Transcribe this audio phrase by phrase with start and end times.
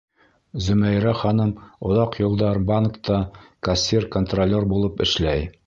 [0.67, 1.51] Зөмәйрә ханым
[1.91, 3.21] оҙаҡ йылдар банкта
[3.69, 5.49] кассир-контролер булып эшләй.